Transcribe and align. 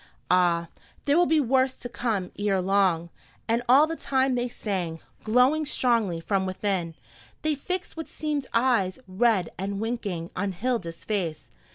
Ah, 0.31 0.67
there 1.05 1.15
will 1.15 1.27
be 1.27 1.39
worse 1.39 1.75
to 1.75 1.87
come 1.87 2.31
ere 2.39 2.59
long!" 2.59 3.11
And 3.47 3.61
all 3.69 3.85
the 3.85 3.95
time 3.95 4.33
they 4.33 4.47
sang, 4.47 4.99
glowing 5.23 5.63
strongly 5.63 6.19
from 6.19 6.47
within, 6.47 6.95
they 7.43 7.53
fixed 7.53 7.95
what 7.95 8.07
seemed 8.09 8.47
eyes, 8.51 8.97
red 9.07 9.49
and 9.59 9.79
winking, 9.79 10.31
on 10.35 10.53
Hilda's 10.53 11.03
face. 11.03 11.51